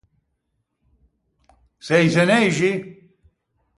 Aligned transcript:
Sei 1.87 2.07
zeneixi? 2.15 2.71